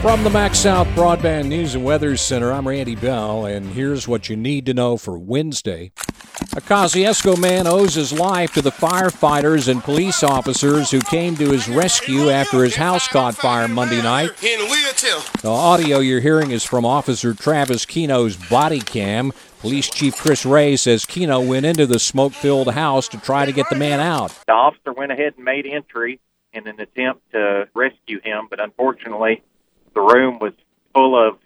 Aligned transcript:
From 0.00 0.24
the 0.24 0.30
MaxxSouth 0.30 0.90
Broadband 0.94 1.48
News 1.48 1.74
and 1.74 1.84
Weather 1.84 2.16
Center, 2.16 2.50
I'm 2.50 2.66
Randy 2.66 2.96
Bell, 2.96 3.44
and 3.44 3.66
here's 3.66 4.08
what 4.08 4.30
you 4.30 4.36
need 4.36 4.64
to 4.64 4.72
know 4.72 4.96
for 4.96 5.18
Wednesday. 5.18 5.92
A 6.54 6.62
Kosciusko 6.62 7.38
man 7.38 7.66
owes 7.66 7.96
his 7.96 8.10
life 8.10 8.54
to 8.54 8.62
the 8.62 8.70
firefighters 8.70 9.68
and 9.68 9.84
police 9.84 10.22
officers 10.22 10.90
who 10.90 11.00
came 11.00 11.36
to 11.36 11.50
his 11.50 11.68
rescue 11.68 12.30
after 12.30 12.64
his 12.64 12.76
house 12.76 13.08
caught 13.08 13.34
fire 13.34 13.68
Monday 13.68 14.00
night. 14.00 14.34
The 14.38 15.22
audio 15.44 15.98
you're 15.98 16.20
hearing 16.20 16.50
is 16.50 16.64
from 16.64 16.86
Officer 16.86 17.34
Travis 17.34 17.84
Keno's 17.84 18.36
body 18.48 18.80
cam. 18.80 19.32
Police 19.58 19.90
Chief 19.90 20.16
Chris 20.16 20.46
Ray 20.46 20.76
says 20.76 21.04
Keno 21.04 21.42
went 21.42 21.66
into 21.66 21.84
the 21.84 21.98
smoke 21.98 22.32
filled 22.32 22.72
house 22.72 23.06
to 23.08 23.18
try 23.18 23.44
to 23.44 23.52
get 23.52 23.68
the 23.68 23.76
man 23.76 24.00
out. 24.00 24.34
The 24.46 24.54
officer 24.54 24.94
went 24.94 25.12
ahead 25.12 25.34
and 25.36 25.44
made 25.44 25.66
entry 25.66 26.20
in 26.54 26.66
an 26.66 26.80
attempt 26.80 27.30
to 27.32 27.68
rescue 27.74 28.18
him, 28.24 28.46
but 28.48 28.60
unfortunately, 28.60 29.42
the 29.94 30.00
room 30.00 30.38
was 30.38 30.52
full 30.94 31.16
of 31.16 31.38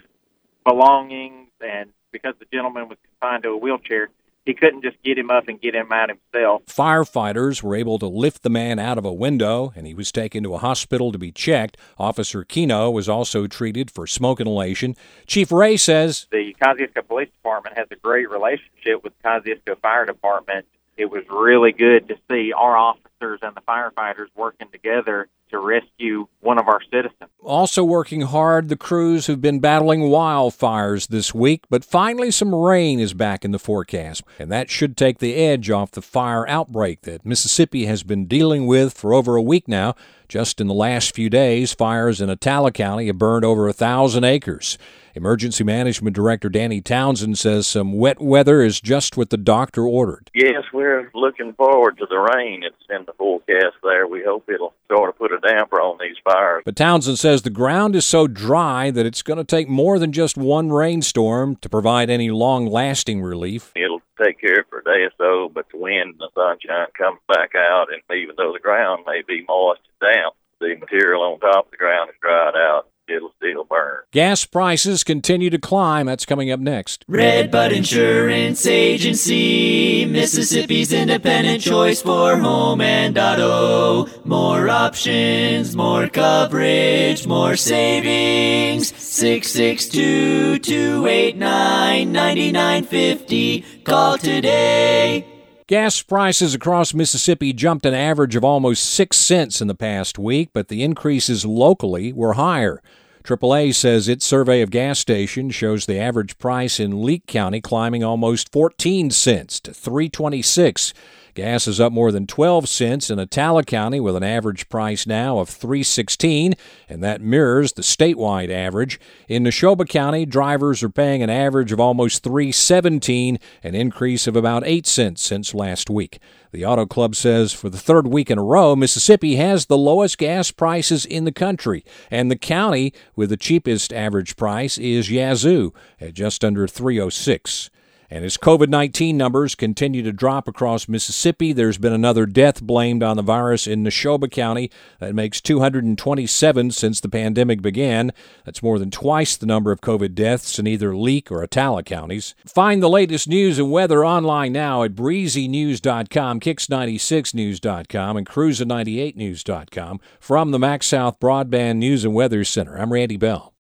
belongings, 0.65 1.49
and 1.61 1.91
because 2.13 2.35
the 2.39 2.47
gentleman 2.53 2.89
was 2.89 2.99
confined 3.05 3.43
to 3.43 3.51
a 3.51 3.57
wheelchair, 3.57 4.09
he 4.45 4.53
couldn't 4.53 4.83
just 4.83 5.03
get 5.03 5.17
him 5.17 5.31
up 5.31 5.49
and 5.49 5.61
get 5.61 5.75
him 5.75 5.91
out 5.91 6.11
himself. 6.11 6.63
Firefighters 6.67 7.63
were 7.63 7.75
able 7.75 7.99
to 7.99 8.07
lift 8.07 8.43
the 8.43 8.51
man 8.51 8.79
out 8.79 8.99
of 8.99 9.05
a 9.05 9.13
window, 9.13 9.73
and 9.75 9.87
he 9.87 9.95
was 9.95 10.13
taken 10.13 10.43
to 10.43 10.55
a 10.55 10.59
hospital 10.59 11.13
to 11.13 11.19
be 11.19 11.33
checked. 11.33 11.77
Officer 11.99 12.45
Keno 12.45 12.91
was 12.91 13.09
also 13.09 13.47
treated 13.47 13.91
for 13.91 14.07
smoke 14.07 14.41
inhalation. 14.41 14.97
Chief 15.27 15.51
Ray 15.51 15.77
says 15.77 16.27
the 16.31 16.55
Kosciusko 16.61 17.07
Police 17.07 17.31
Department 17.31 17.77
has 17.79 17.87
a 17.91 17.97
great 17.97 18.31
relationship 18.31 19.03
with 19.03 19.15
Kosciusko 19.23 19.81
Fire 19.81 20.05
Department. 20.05 20.67
It 20.97 21.07
was 21.07 21.25
really 21.29 21.73
good 21.73 22.09
to 22.09 22.17
see 22.31 22.53
our 22.53 22.77
officers 22.77 23.41
and 23.43 23.57
the 23.57 23.63
firefighters 23.63 24.27
working 24.37 24.69
together 24.71 25.29
to 25.51 25.59
rescue 25.59 26.29
one 26.45 26.59
of 26.59 26.69
our 26.69 26.81
citizens. 26.91 27.31
Also 27.43 27.83
working 27.85 28.23
hard, 28.23 28.69
the 28.69 28.77
crews 28.77 29.27
have 29.27 29.41
been 29.41 29.61
battling 29.61 30.03
wildfires 30.03 31.09
this 31.09 31.35
week, 31.35 31.65
but 31.69 31.85
finally 31.85 32.31
some 32.31 32.55
rain 32.55 33.01
is 33.01 33.15
back 33.15 33.45
in 33.45 33.51
the 33.51 33.59
forecast, 33.59 34.23
and 34.39 34.51
that 34.53 34.71
should 34.71 34.97
take 34.97 35.19
the 35.19 35.35
edge 35.35 35.71
off 35.71 35.91
the 35.91 36.03
fire 36.03 36.49
outbreak 36.49 37.03
that 37.03 37.25
Mississippi 37.25 37.87
has 37.87 38.03
been 38.03 38.27
dealing 38.27 38.67
with 38.67 38.95
for 38.95 39.13
over 39.13 39.37
a 39.37 39.43
week 39.43 39.69
now. 39.69 39.95
Just 40.29 40.61
in 40.61 40.67
the 40.67 40.75
last 40.75 41.15
few 41.15 41.29
days, 41.29 41.75
fires 41.75 42.21
in 42.21 42.29
Attala 42.29 42.73
County 42.73 43.07
have 43.07 43.19
burned 43.19 43.45
over 43.45 43.69
a 43.69 43.73
thousand 43.73 44.25
acres. 44.25 44.79
Emergency 45.15 45.63
Management 45.63 46.17
Director 46.17 46.49
Danny 46.49 46.81
Townsend 46.81 47.39
says 47.39 47.69
some 47.69 47.93
wet 47.93 48.21
weather 48.21 48.63
is 48.63 48.81
just 48.81 49.17
what 49.17 49.31
the 49.31 49.37
doctor 49.37 49.87
ordered. 49.87 50.29
Yes, 50.35 50.65
we're 50.73 51.09
looking 51.15 51.53
forward 51.53 51.99
to 51.99 52.07
the 52.11 52.19
rain. 52.35 52.65
It's 52.65 52.75
in 52.91 53.05
the 53.05 53.13
forecast 53.13 53.77
there. 53.85 54.09
We 54.09 54.25
hope 54.25 54.49
it'll 54.49 54.75
sort 54.89 55.11
of 55.11 55.17
put 55.17 55.31
a 55.31 55.39
damper 55.39 55.81
on 55.81 55.99
these 56.01 56.17
fires. 56.25 56.34
But 56.65 56.77
Townsend 56.77 57.19
says 57.19 57.43
the 57.43 57.51
ground 57.51 57.95
is 57.97 58.05
so 58.05 58.27
dry 58.27 58.91
that 58.91 59.07
it's 59.07 59.23
going 59.23 59.39
to 59.39 59.45
take 59.45 59.69
more 59.69 59.99
than 59.99 60.13
just 60.13 60.37
one 60.37 60.71
rainstorm 60.71 61.57
to 61.57 61.69
provide 61.69 62.11
any 62.11 62.31
long 62.31 62.67
lasting 62.67 63.23
relief. 63.23 63.73
It'll 63.77 64.03
take 64.23 64.41
care 64.41 64.65
for 64.71 64.81
a 64.81 64.85
day 64.85 65.03
or 65.03 65.11
so, 65.19 65.51
but 65.53 65.67
the 65.71 65.79
wind 65.79 66.15
and 66.15 66.19
the 66.19 66.31
sunshine 66.35 66.89
comes 66.97 67.21
back 67.29 67.53
out, 67.57 67.87
and 67.93 68.03
even 68.17 68.35
though 68.37 68.53
the 68.53 68.61
ground 68.61 69.05
may 69.07 69.23
be 69.27 69.45
moist 69.49 69.81
and 70.01 70.13
damp, 70.13 70.35
the 70.61 70.77
material 70.81 71.23
on 71.23 71.41
top 71.41 71.67
of 71.67 71.71
the 71.71 71.77
ground 71.77 72.11
is 72.11 72.17
dried 72.21 72.55
out 72.57 72.87
it'll 73.09 73.33
still 73.37 73.65
burn. 73.65 74.01
Gas 74.13 74.45
prices 74.45 75.05
continue 75.05 75.51
to 75.51 75.59
climb. 75.59 76.07
That's 76.07 76.27
coming 76.27 76.51
up 76.51 76.61
next. 76.61 77.05
Red 77.09 77.53
Redbud 77.53 77.73
Insurance 77.73 78.67
Agency, 78.67 80.05
Mississippi's 80.07 80.93
independent 80.93 81.63
choice 81.63 82.03
for 82.03 82.37
home 82.39 82.81
and 82.81 83.17
auto. 83.19 84.07
More 84.25 84.44
options, 84.85 85.75
more 85.75 86.09
coverage, 86.09 87.27
more 87.27 87.57
savings. 87.57 88.95
662 88.95 90.59
289 90.59 92.13
9950. 92.13 93.65
Call 93.85 94.19
today. 94.19 95.27
Gas 95.67 96.03
prices 96.03 96.55
across 96.55 96.93
Mississippi 96.93 97.55
jumped 97.55 97.87
an 97.87 97.95
average 97.95 98.37
of 98.37 98.45
almost 98.45 98.85
6 98.85 99.17
cents 99.17 99.63
in 99.63 99.69
the 99.69 99.75
past 99.75 100.19
week, 100.19 100.51
but 100.53 100.69
the 100.69 100.83
increases 100.83 101.47
locally 101.47 102.13
were 102.13 102.35
higher. 102.35 102.83
AAA 103.25 103.75
says 103.75 104.07
its 104.07 104.27
survey 104.27 104.61
of 104.61 104.71
gas 104.71 104.99
stations 104.99 105.55
shows 105.55 105.87
the 105.87 105.99
average 105.99 106.37
price 106.37 106.79
in 106.79 107.03
Leake 107.03 107.27
County 107.27 107.63
climbing 107.63 108.05
almost 108.05 108.53
14 108.53 109.11
cents 109.11 109.59
to 109.61 109.73
326. 109.73 110.93
Gas 111.35 111.67
is 111.67 111.81
up 111.81 111.93
more 111.93 112.13
than 112.13 112.29
12 112.29 112.69
cents 112.69 113.11
in 113.11 113.19
Attala 113.19 113.67
County 113.67 113.99
with 113.99 114.15
an 114.15 114.23
average 114.23 114.69
price 114.69 115.05
now 115.05 115.39
of 115.39 115.49
316 115.49 116.55
and 116.89 117.03
that 117.03 117.21
mirrors 117.21 117.73
the 117.73 117.83
statewide 117.83 118.51
average. 118.51 119.01
In 119.27 119.43
Neshoba 119.43 119.89
County, 119.89 120.27
drivers 120.27 120.81
are 120.85 120.89
paying 120.89 121.25
an 121.25 121.31
average 121.31 121.73
of 121.73 121.81
almost 121.81 122.23
317, 122.23 123.41
an 123.65 123.75
increase 123.75 124.29
of 124.29 124.37
about 124.37 124.63
8 124.65 124.87
cents 124.87 125.23
since 125.23 125.55
last 125.55 125.91
week. 125.91 126.21
The 126.53 126.65
Auto 126.65 126.87
Club 126.87 127.17
says 127.17 127.53
for 127.53 127.69
the 127.69 127.79
third 127.79 128.07
week 128.07 128.31
in 128.31 128.39
a 128.39 128.45
row, 128.45 128.77
Mississippi 128.77 129.35
has 129.35 129.67
the 129.67 129.77
lowest 129.77 130.19
gas 130.19 130.53
prices 130.53 131.05
in 131.05 131.25
the 131.25 131.33
country, 131.33 131.85
and 132.13 132.31
the 132.31 132.37
county 132.37 132.93
with 133.17 133.31
the 133.31 133.37
cheapest 133.37 133.93
average 133.93 134.37
price 134.37 134.79
is 134.79 135.11
Yazoo 135.11 135.73
at 136.01 136.15
just 136.15 136.45
under 136.45 136.69
306. 136.69 137.71
And 138.15 138.25
as 138.25 138.37
COVID 138.37 138.69
19 138.69 139.17
numbers 139.17 139.57
continue 139.57 140.01
to 140.05 140.13
drop 140.13 140.47
across 140.47 140.89
Mississippi, 140.89 141.53
there's 141.53 141.79
been 141.79 141.93
another 141.93 142.27
death 142.27 142.63
blamed 142.63 143.03
on 143.03 143.17
the 143.17 143.25
virus 143.25 143.67
in 143.67 143.83
Neshoba 143.83 144.31
County. 144.31 144.71
That 145.01 145.17
makes 145.17 145.41
227 145.41 146.71
since 146.71 147.01
the 147.01 147.09
pandemic 147.09 147.61
began. 147.61 148.13
That's 148.45 148.63
more 148.63 148.79
than 148.79 148.93
twice 148.93 149.37
the 149.37 149.47
number 149.47 149.73
of 149.73 149.81
COVID 149.81 150.15
deaths 150.15 150.61
in 150.61 150.69
either 150.69 150.95
Leake 150.95 151.33
or 151.33 151.45
Attala 151.45 151.85
counties. 151.85 152.37
Find 152.47 152.81
the 152.81 152.89
latest 152.89 153.27
news 153.27 153.59
and 153.59 153.73
weather 153.73 154.07
online 154.07 154.53
now 154.53 154.85
at 154.85 154.95
breezynews.com, 154.95 156.39
kicks96news.com, 156.39 158.17
and 158.17 158.27
cruiser98news.com. 158.29 160.01
From 160.21 160.53
the 160.53 160.59
MaxxSouth 160.59 161.19
Broadband 161.19 161.79
News 161.79 162.05
and 162.05 162.15
Weather 162.15 162.45
Center, 162.45 162.79
I'm 162.79 162.93
Randy 162.93 163.17
Bell. 163.17 163.51